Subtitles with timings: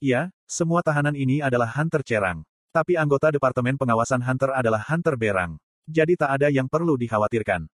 [0.00, 2.40] Ya, semua tahanan ini adalah Hunter Cerang.
[2.72, 5.60] Tapi anggota Departemen Pengawasan Hunter adalah Hunter Berang.
[5.84, 7.68] Jadi tak ada yang perlu dikhawatirkan.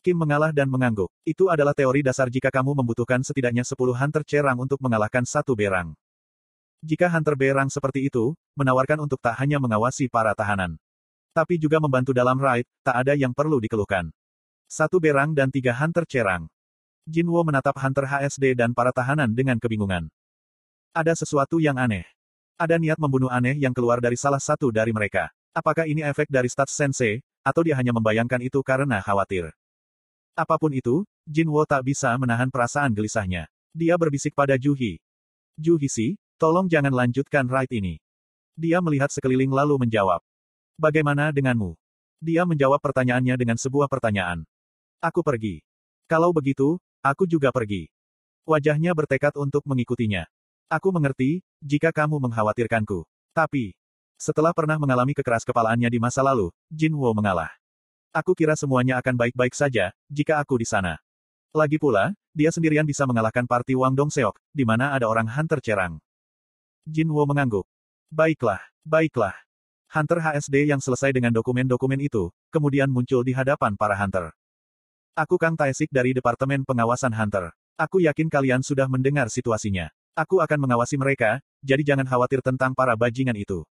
[0.00, 1.12] Kim mengalah dan mengangguk.
[1.28, 5.92] Itu adalah teori dasar jika kamu membutuhkan setidaknya 10 Hunter Cerang untuk mengalahkan satu Berang.
[6.80, 10.80] Jika Hunter Berang seperti itu, menawarkan untuk tak hanya mengawasi para tahanan.
[11.36, 14.08] Tapi juga membantu dalam raid, tak ada yang perlu dikeluhkan.
[14.64, 16.48] Satu Berang dan tiga Hunter Cerang.
[17.04, 20.08] Jinwo menatap Hunter HSD dan para tahanan dengan kebingungan.
[20.96, 22.08] Ada sesuatu yang aneh.
[22.56, 25.28] Ada niat membunuh aneh yang keluar dari salah satu dari mereka.
[25.52, 29.52] Apakah ini efek dari stats sensei, atau dia hanya membayangkan itu karena khawatir?
[30.32, 33.44] Apa pun itu, Jinwo tak bisa menahan perasaan gelisahnya.
[33.76, 34.96] Dia berbisik pada Juhi.
[35.60, 38.00] Juhi si, tolong jangan lanjutkan raid ini.
[38.56, 40.24] Dia melihat sekeliling lalu menjawab.
[40.80, 41.76] Bagaimana denganmu?
[42.24, 44.48] Dia menjawab pertanyaannya dengan sebuah pertanyaan.
[45.04, 45.60] Aku pergi.
[46.08, 47.92] Kalau begitu, aku juga pergi.
[48.48, 50.24] Wajahnya bertekad untuk mengikutinya.
[50.66, 53.06] Aku mengerti, jika kamu mengkhawatirkanku.
[53.30, 53.78] Tapi,
[54.18, 57.54] setelah pernah mengalami kekeras kepalaannya di masa lalu, Jin Wo mengalah.
[58.10, 60.98] Aku kira semuanya akan baik-baik saja, jika aku di sana.
[61.54, 66.02] Lagi pula, dia sendirian bisa mengalahkan parti Wang Dongseok, di mana ada orang Hunter Cerang.
[66.82, 67.70] Jin Wo mengangguk.
[68.10, 69.38] Baiklah, baiklah.
[69.86, 74.34] Hunter HSD yang selesai dengan dokumen-dokumen itu, kemudian muncul di hadapan para Hunter.
[75.14, 77.54] Aku Kang Taesik dari Departemen Pengawasan Hunter.
[77.78, 79.94] Aku yakin kalian sudah mendengar situasinya.
[80.16, 83.68] Aku akan mengawasi mereka, jadi jangan khawatir tentang para bajingan itu.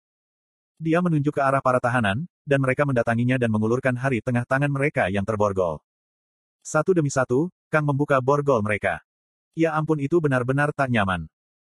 [0.76, 5.08] Dia menunjuk ke arah para tahanan, dan mereka mendatanginya dan mengulurkan hari tengah tangan mereka
[5.08, 5.80] yang terborgol.
[6.60, 9.00] Satu demi satu, Kang membuka borgol mereka.
[9.56, 11.32] Ya ampun itu benar-benar tak nyaman.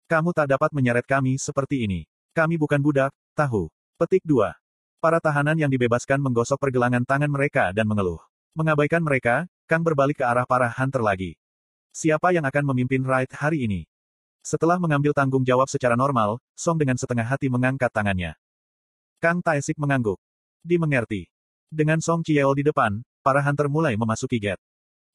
[0.10, 2.10] Kamu tak dapat menyeret kami seperti ini.
[2.34, 3.70] Kami bukan budak, tahu.
[4.02, 4.50] Petik 2.
[4.98, 8.18] Para tahanan yang dibebaskan menggosok pergelangan tangan mereka dan mengeluh.
[8.58, 11.38] Mengabaikan mereka, Kang berbalik ke arah para hunter lagi.
[11.94, 13.86] Siapa yang akan memimpin raid hari ini?
[14.46, 18.38] Setelah mengambil tanggung jawab secara normal, Song dengan setengah hati mengangkat tangannya.
[19.18, 20.22] Kang Taesik mengangguk.
[20.62, 21.26] Dimengerti.
[21.66, 24.62] Dengan Song Chieo di depan, para hunter mulai memasuki gate.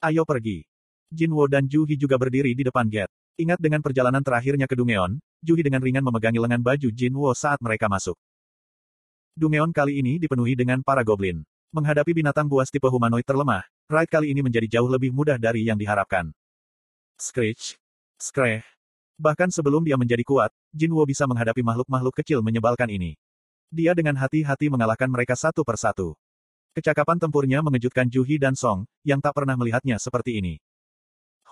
[0.03, 0.66] Ayo pergi.
[1.15, 3.15] Jinwo dan Juhi juga berdiri di depan gate.
[3.38, 7.87] Ingat dengan perjalanan terakhirnya ke Dungeon, Juhi dengan ringan memegangi lengan baju Jinwo saat mereka
[7.87, 8.19] masuk.
[9.38, 11.47] Dungeon kali ini dipenuhi dengan para goblin.
[11.71, 15.78] Menghadapi binatang buas tipe humanoid terlemah, raid kali ini menjadi jauh lebih mudah dari yang
[15.78, 16.34] diharapkan.
[17.15, 17.78] Screech.
[18.19, 18.79] Screech.
[19.20, 23.20] Bahkan sebelum dia menjadi kuat, Jinwo bisa menghadapi makhluk-makhluk kecil menyebalkan ini.
[23.69, 26.16] Dia dengan hati-hati mengalahkan mereka satu persatu.
[26.72, 30.56] Kecakapan tempurnya mengejutkan Juhi dan Song, yang tak pernah melihatnya seperti ini.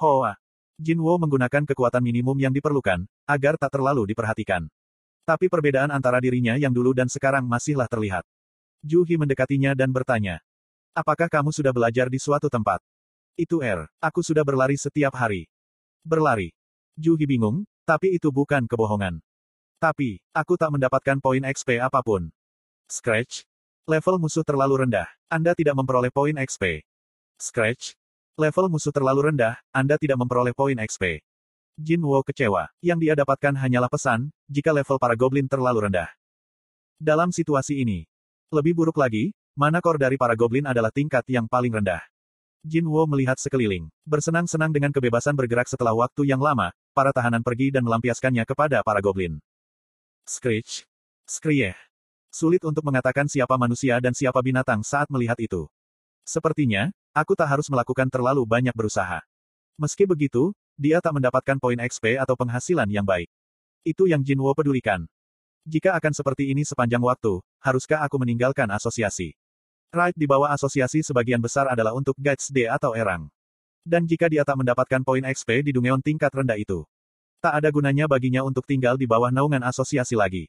[0.00, 0.40] Hoa.
[0.80, 4.64] Jinwo menggunakan kekuatan minimum yang diperlukan, agar tak terlalu diperhatikan.
[5.28, 8.24] Tapi perbedaan antara dirinya yang dulu dan sekarang masihlah terlihat.
[8.80, 10.40] Juhi mendekatinya dan bertanya.
[10.96, 12.80] Apakah kamu sudah belajar di suatu tempat?
[13.36, 15.50] Itu Er, aku sudah berlari setiap hari.
[16.00, 16.57] Berlari.
[16.98, 19.22] Juhi bingung, tapi itu bukan kebohongan.
[19.78, 22.26] Tapi, aku tak mendapatkan poin XP apa pun.
[22.90, 23.46] Scratch.
[23.86, 25.06] Level musuh terlalu rendah.
[25.30, 26.82] Anda tidak memperoleh poin XP.
[27.38, 27.94] Scratch.
[28.34, 31.22] Level musuh terlalu rendah, Anda tidak memperoleh poin XP.
[31.78, 32.66] Jin Wo kecewa.
[32.82, 36.10] Yang dia dapatkan hanyalah pesan, jika level para goblin terlalu rendah.
[36.98, 38.10] Dalam situasi ini,
[38.50, 42.02] lebih buruk lagi, mana kor dari para goblin adalah tingkat yang paling rendah.
[42.66, 47.70] Jin Wo melihat sekeliling, bersenang-senang dengan kebebasan bergerak setelah waktu yang lama, para tahanan pergi
[47.70, 49.38] dan melampiaskannya kepada para goblin.
[50.26, 50.82] Screech.
[51.30, 51.78] Skrieh.
[52.34, 55.70] Sulit untuk mengatakan siapa manusia dan siapa binatang saat melihat itu.
[56.26, 59.22] Sepertinya, aku tak harus melakukan terlalu banyak berusaha.
[59.78, 63.30] Meski begitu, dia tak mendapatkan poin XP atau penghasilan yang baik.
[63.86, 65.06] Itu yang Jinwo pedulikan.
[65.62, 69.38] Jika akan seperti ini sepanjang waktu, haruskah aku meninggalkan asosiasi?
[69.88, 73.30] Right di bawah asosiasi sebagian besar adalah untuk Guides D atau Erang.
[73.88, 76.84] Dan jika dia tak mendapatkan poin XP di Dungeon tingkat rendah itu,
[77.40, 80.44] tak ada gunanya baginya untuk tinggal di bawah naungan asosiasi lagi.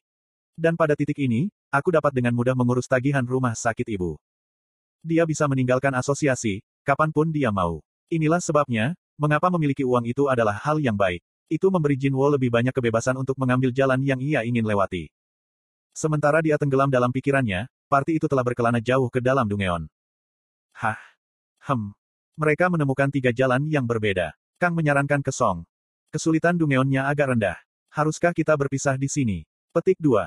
[0.60, 4.20] Dan pada titik ini, aku dapat dengan mudah mengurus tagihan rumah sakit ibu.
[5.00, 7.80] Dia bisa meninggalkan asosiasi, kapan pun dia mau.
[8.12, 11.24] Inilah sebabnya, mengapa memiliki uang itu adalah hal yang baik.
[11.48, 15.08] Itu memberi Jinwo lebih banyak kebebasan untuk mengambil jalan yang ia ingin lewati.
[15.96, 19.88] Sementara dia tenggelam dalam pikirannya, parti itu telah berkelana jauh ke dalam Dungeon.
[20.76, 21.00] Hah?
[21.64, 21.96] Hem.
[22.40, 24.32] Mereka menemukan tiga jalan yang berbeda.
[24.56, 25.68] Kang menyarankan ke Song.
[26.08, 27.60] Kesulitan dungeonnya agak rendah.
[27.92, 29.44] Haruskah kita berpisah di sini?
[29.76, 30.24] Petik 2.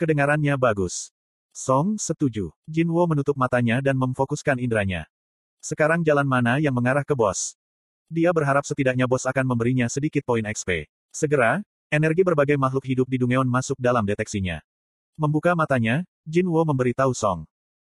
[0.00, 1.12] Kedengarannya bagus.
[1.52, 2.48] Song setuju.
[2.64, 5.04] Jinwo menutup matanya dan memfokuskan indranya.
[5.60, 7.60] Sekarang jalan mana yang mengarah ke bos?
[8.08, 10.88] Dia berharap setidaknya bos akan memberinya sedikit poin XP.
[11.12, 11.60] Segera,
[11.92, 14.64] energi berbagai makhluk hidup di Dungeon masuk dalam deteksinya.
[15.12, 17.44] Membuka matanya, Jinwo memberitahu Song.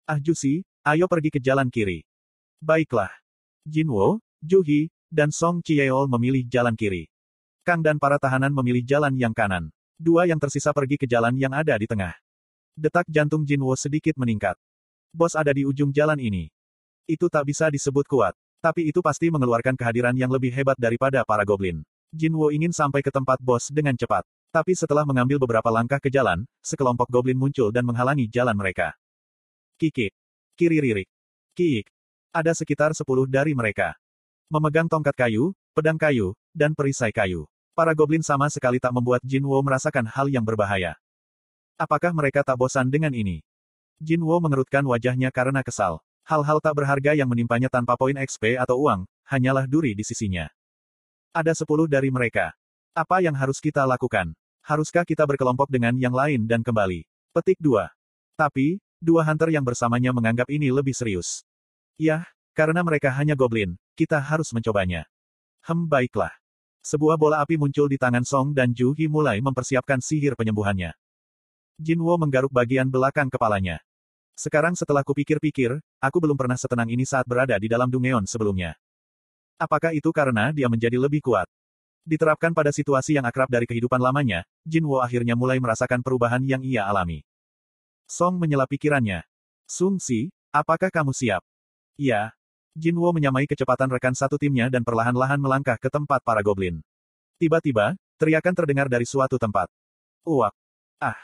[0.04, 2.04] Ah Jusi, ayo pergi ke jalan kiri.
[2.60, 3.23] Baiklah.
[3.64, 7.08] Jinwo, Juhi, dan Song Chieol memilih jalan kiri.
[7.64, 9.72] Kang dan para tahanan memilih jalan yang kanan.
[9.96, 12.12] Dua yang tersisa pergi ke jalan yang ada di tengah.
[12.76, 14.60] Detak jantung Jinwo sedikit meningkat.
[15.16, 16.52] Bos ada di ujung jalan ini.
[17.08, 18.36] Itu tak bisa disebut kuat.
[18.60, 21.80] Tapi itu pasti mengeluarkan kehadiran yang lebih hebat daripada para goblin.
[22.12, 24.28] Jinwo ingin sampai ke tempat bos dengan cepat.
[24.52, 28.92] Tapi setelah mengambil beberapa langkah ke jalan, sekelompok goblin muncul dan menghalangi jalan mereka.
[29.80, 30.12] Kiki.
[30.52, 31.08] Kiri ririk.
[31.54, 31.93] Kiik.
[32.34, 33.94] Ada sekitar sepuluh dari mereka.
[34.50, 37.46] Memegang tongkat kayu, pedang kayu, dan perisai kayu.
[37.78, 40.98] Para goblin sama sekali tak membuat Jinwo merasakan hal yang berbahaya.
[41.78, 43.46] Apakah mereka tak bosan dengan ini?
[44.02, 46.02] Jinwo mengerutkan wajahnya karena kesal.
[46.26, 50.50] Hal-hal tak berharga yang menimpanya tanpa poin XP atau uang, hanyalah duri di sisinya.
[51.30, 52.50] Ada sepuluh dari mereka.
[52.98, 54.34] Apa yang harus kita lakukan?
[54.66, 57.06] Haruskah kita berkelompok dengan yang lain dan kembali?
[57.30, 57.86] Petik 2.
[58.34, 61.46] Tapi, dua hunter yang bersamanya menganggap ini lebih serius.
[61.94, 62.26] Yah,
[62.58, 65.06] karena mereka hanya goblin, kita harus mencobanya.
[65.62, 66.34] Hem baiklah.
[66.84, 70.92] Sebuah bola api muncul di tangan Song dan Ju Hi mulai mempersiapkan sihir penyembuhannya.
[71.80, 73.80] Jinwo menggaruk bagian belakang kepalanya.
[74.34, 78.74] Sekarang setelah kupikir-pikir, aku belum pernah setenang ini saat berada di dalam Dungeon sebelumnya.
[79.54, 81.46] Apakah itu karena dia menjadi lebih kuat?
[82.04, 86.84] Diterapkan pada situasi yang akrab dari kehidupan lamanya, Jinwo akhirnya mulai merasakan perubahan yang ia
[86.84, 87.22] alami.
[88.10, 89.22] Song menyela pikirannya.
[89.64, 91.40] Sung Si, apakah kamu siap?
[91.94, 92.34] Iya,
[92.74, 96.82] Jinwo menyamai kecepatan rekan satu timnya dan perlahan-lahan melangkah ke tempat para goblin.
[97.38, 99.70] Tiba-tiba, teriakan terdengar dari suatu tempat.
[100.26, 100.50] Uak.
[100.98, 101.14] Ah.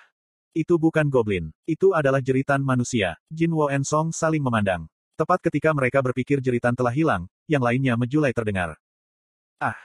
[0.55, 1.51] Itu bukan goblin.
[1.67, 3.19] Itu adalah jeritan manusia.
[3.35, 4.87] Jinwo and Song saling memandang.
[5.19, 8.79] Tepat ketika mereka berpikir jeritan telah hilang, yang lainnya menjulai terdengar.
[9.59, 9.79] Ah.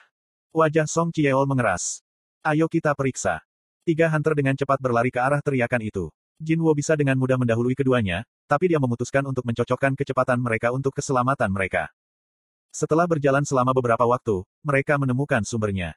[0.53, 2.05] Wajah Song Chieol mengeras.
[2.45, 3.41] Ayo kita periksa.
[3.81, 6.13] Tiga hunter dengan cepat berlari ke arah teriakan itu.
[6.35, 11.47] Jinwo bisa dengan mudah mendahului keduanya, tapi dia memutuskan untuk mencocokkan kecepatan mereka untuk keselamatan
[11.47, 11.87] mereka.
[12.75, 15.95] Setelah berjalan selama beberapa waktu, mereka menemukan sumbernya.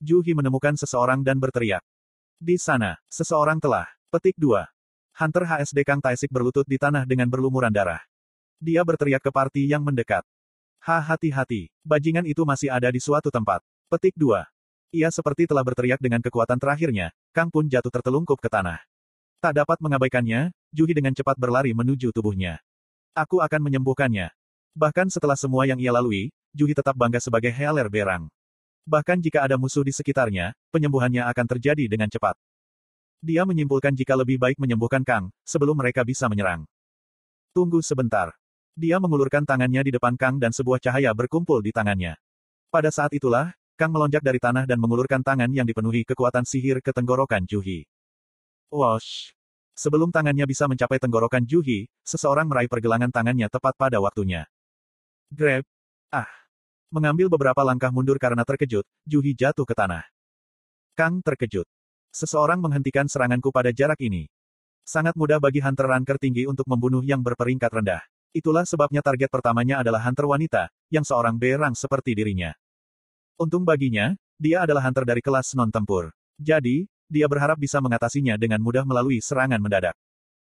[0.00, 1.84] Juhi menemukan seseorang dan berteriak.
[2.40, 3.84] Di sana, seseorang telah.
[4.08, 4.64] Petik 2.
[5.20, 8.00] Hunter HSD Kang Taisik berlutut di tanah dengan berlumuran darah.
[8.56, 10.24] Dia berteriak ke party yang mendekat.
[10.84, 13.60] Ha hati-hati, bajingan itu masih ada di suatu tempat.
[13.92, 14.48] Petik 2.
[14.96, 18.80] Ia seperti telah berteriak dengan kekuatan terakhirnya, Kang pun jatuh tertelungkup ke tanah.
[19.44, 22.64] Tak dapat mengabaikannya, Juhi dengan cepat berlari menuju tubuhnya.
[23.12, 24.32] Aku akan menyembuhkannya.
[24.72, 28.32] Bahkan setelah semua yang ia lalui, Juhi tetap bangga sebagai Healer Berang.
[28.88, 32.40] Bahkan jika ada musuh di sekitarnya, penyembuhannya akan terjadi dengan cepat.
[33.20, 36.64] Dia menyimpulkan jika lebih baik menyembuhkan Kang, sebelum mereka bisa menyerang.
[37.52, 38.32] Tunggu sebentar.
[38.72, 42.16] Dia mengulurkan tangannya di depan Kang dan sebuah cahaya berkumpul di tangannya.
[42.72, 46.96] Pada saat itulah, Kang melonjak dari tanah dan mengulurkan tangan yang dipenuhi kekuatan sihir ke
[46.96, 47.84] tenggorokan Juhi.
[48.74, 49.30] Wash.
[49.78, 54.50] Sebelum tangannya bisa mencapai tenggorokan Juhi, seseorang meraih pergelangan tangannya tepat pada waktunya.
[55.30, 55.62] Grab.
[56.10, 56.26] Ah.
[56.90, 60.02] Mengambil beberapa langkah mundur karena terkejut, Juhi jatuh ke tanah.
[60.94, 61.66] Kang terkejut.
[62.14, 64.30] Seseorang menghentikan seranganku pada jarak ini.
[64.86, 68.02] Sangat mudah bagi Hunter Ranker tinggi untuk membunuh yang berperingkat rendah.
[68.30, 72.54] Itulah sebabnya target pertamanya adalah Hunter wanita, yang seorang berang seperti dirinya.
[73.38, 76.14] Untung baginya, dia adalah Hunter dari kelas non-tempur.
[76.38, 79.94] Jadi, dia berharap bisa mengatasinya dengan mudah melalui serangan mendadak.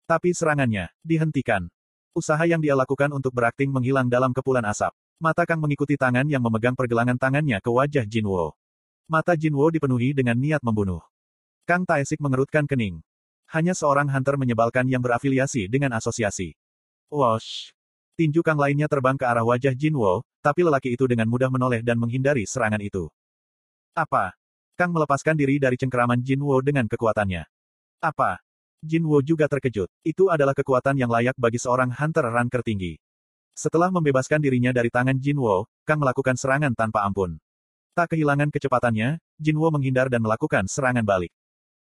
[0.08, 1.68] Tapi serangannya dihentikan.
[2.16, 4.90] Usaha yang dia lakukan untuk berakting menghilang dalam kepulan asap.
[5.18, 8.54] Mata Kang mengikuti tangan yang memegang pergelangan tangannya ke wajah Jinwo.
[9.10, 11.02] Mata Jinwo dipenuhi dengan niat membunuh.
[11.66, 13.02] Kang Taesik mengerutkan kening.
[13.50, 16.54] Hanya seorang hunter menyebalkan yang berafiliasi dengan asosiasi.
[17.10, 17.74] Wash.
[18.18, 22.00] Tinju Kang lainnya terbang ke arah wajah Jinwo, tapi lelaki itu dengan mudah menoleh dan
[22.02, 23.12] menghindari serangan itu.
[23.94, 24.38] Apa?
[24.78, 27.50] Kang melepaskan diri dari cengkeraman Jinwo dengan kekuatannya.
[27.98, 28.38] Apa?
[28.78, 29.90] Jinwo juga terkejut.
[30.06, 33.02] Itu adalah kekuatan yang layak bagi seorang hunter ranker tinggi.
[33.58, 37.42] Setelah membebaskan dirinya dari tangan Jinwo, Kang melakukan serangan tanpa ampun.
[37.98, 41.34] Tak kehilangan kecepatannya, Jinwo menghindar dan melakukan serangan balik.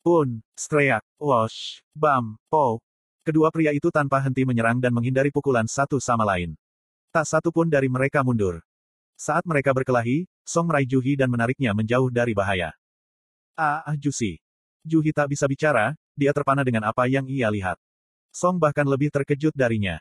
[0.03, 2.83] Pun, streak, wash, bam, po.
[3.23, 6.59] Kedua pria itu tanpa henti menyerang dan menghindari pukulan satu sama lain.
[7.15, 8.59] Tak satu pun dari mereka mundur.
[9.15, 12.75] Saat mereka berkelahi, Song meraih Juhi dan menariknya menjauh dari bahaya.
[13.61, 14.41] Ah, ah Jusi.
[14.81, 17.77] Juhi tak bisa bicara, dia terpana dengan apa yang ia lihat.
[18.33, 20.01] Song bahkan lebih terkejut darinya.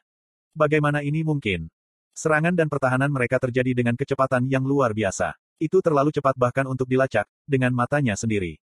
[0.56, 1.68] Bagaimana ini mungkin?
[2.16, 5.36] Serangan dan pertahanan mereka terjadi dengan kecepatan yang luar biasa.
[5.60, 8.64] Itu terlalu cepat bahkan untuk dilacak, dengan matanya sendiri.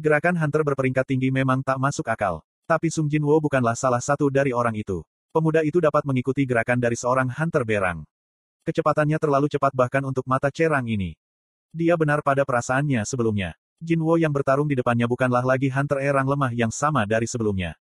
[0.00, 2.40] Gerakan Hunter berperingkat tinggi memang tak masuk akal.
[2.64, 5.04] Tapi Sung Jinwo bukanlah salah satu dari orang itu.
[5.36, 8.08] Pemuda itu dapat mengikuti gerakan dari seorang Hunter berang.
[8.64, 11.12] Kecepatannya terlalu cepat bahkan untuk mata cerang ini.
[11.76, 13.52] Dia benar pada perasaannya sebelumnya.
[13.80, 17.80] Jinwo yang bertarung di depannya bukanlah lagi Hunter Erang lemah yang sama dari sebelumnya.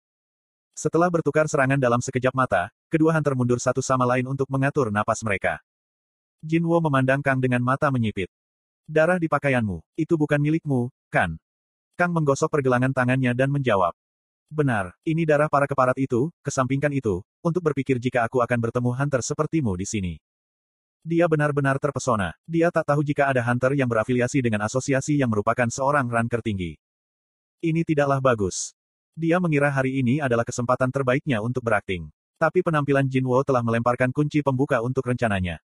[0.77, 5.25] Setelah bertukar serangan dalam sekejap mata, kedua Hunter mundur satu sama lain untuk mengatur napas
[5.25, 5.57] mereka.
[6.45, 8.29] Jinwo memandang Kang dengan mata menyipit.
[8.85, 11.41] Darah di pakaianmu, itu bukan milikmu, kan?
[11.97, 13.97] Kang menggosok pergelangan tangannya dan menjawab.
[14.53, 19.25] Benar, ini darah para keparat itu, kesampingkan itu, untuk berpikir jika aku akan bertemu hunter
[19.25, 20.15] sepertimu di sini.
[21.03, 22.33] Dia benar-benar terpesona.
[22.47, 26.79] Dia tak tahu jika ada hunter yang berafiliasi dengan asosiasi yang merupakan seorang ranker tinggi.
[27.61, 28.77] Ini tidaklah bagus.
[29.17, 32.13] Dia mengira hari ini adalah kesempatan terbaiknya untuk berakting.
[32.37, 35.57] Tapi penampilan Jinwo telah melemparkan kunci pembuka untuk rencananya.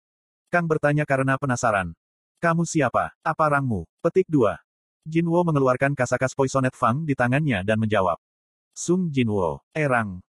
[0.55, 1.91] Kang bertanya karena penasaran.
[2.39, 3.11] Kamu siapa?
[3.27, 3.91] Apa rangmu?
[3.99, 4.55] Petik 2.
[5.03, 8.23] Jinwo mengeluarkan kasakas Poisonet Fang di tangannya dan menjawab.
[8.71, 10.23] Sung Jinwo, Erang.